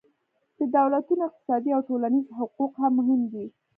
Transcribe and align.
د 0.57 0.59
دولتونو 0.77 1.21
اقتصادي 1.25 1.69
او 1.73 1.81
ټولنیز 1.89 2.25
حقوق 2.39 2.71
هم 2.81 2.91
مهم 2.99 3.21
دي 3.33 3.45